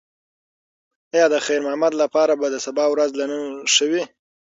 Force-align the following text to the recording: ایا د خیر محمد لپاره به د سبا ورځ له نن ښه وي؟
ایا 1.13 1.25
د 1.33 1.35
خیر 1.45 1.59
محمد 1.65 1.93
لپاره 2.01 2.33
به 2.39 2.47
د 2.51 2.55
سبا 2.65 2.85
ورځ 2.89 3.09
له 3.19 3.25
نن 3.31 3.41
ښه 3.73 3.85
وي؟ 3.91 4.03